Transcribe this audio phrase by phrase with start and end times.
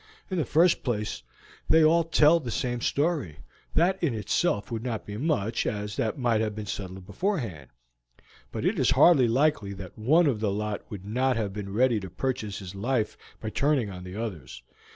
[0.31, 1.21] In the first place,
[1.69, 3.37] they all tell the same story:
[3.75, 7.69] that in itself would not be much, as that might have been settled beforehand;
[8.51, 11.99] but it is hardly likely that one of the lot would not have been ready
[11.99, 14.63] to purchase his life by turning on the others.